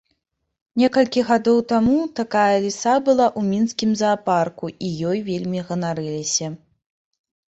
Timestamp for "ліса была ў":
2.63-3.41